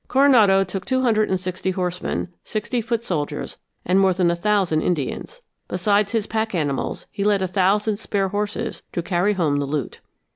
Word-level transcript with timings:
Coronado 0.07 0.63
took 0.63 0.83
two 0.83 1.01
hundred 1.03 1.29
and 1.29 1.39
sixty 1.39 1.69
horsemen, 1.69 2.29
sixty 2.43 2.81
foot 2.81 3.03
soldiers, 3.03 3.59
and 3.85 3.99
more 3.99 4.13
than 4.15 4.31
a 4.31 4.35
thousand 4.35 4.81
Indians. 4.81 5.43
Besides 5.67 6.11
his 6.11 6.25
pack 6.25 6.55
animals 6.55 7.05
he 7.11 7.23
led 7.23 7.43
a 7.43 7.47
thousand 7.47 7.97
spare 7.97 8.29
horses 8.29 8.81
to 8.93 9.03
carry 9.03 9.33
home 9.33 9.57
the 9.59 9.67
loot. 9.67 9.99